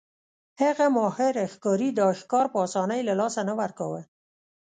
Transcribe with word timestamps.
هغه 0.61 0.85
ماهر 0.97 1.35
ښکاري 1.53 1.89
دا 1.99 2.07
ښکار 2.19 2.45
په 2.53 2.57
اسانۍ 2.67 3.01
له 3.09 3.13
لاسه 3.21 3.41
نه 3.49 3.53
ورکاوه. 3.59 4.01